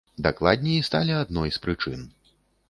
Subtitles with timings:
[0.27, 2.09] Дакладней, сталі адной з прычын.